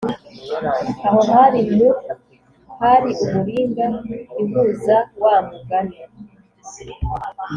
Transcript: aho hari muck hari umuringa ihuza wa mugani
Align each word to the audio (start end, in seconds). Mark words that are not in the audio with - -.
aho 1.07 1.19
hari 1.33 1.59
muck 1.75 2.01
hari 2.81 3.09
umuringa 3.23 3.85
ihuza 4.41 4.97
wa 5.21 5.35
mugani 5.47 5.97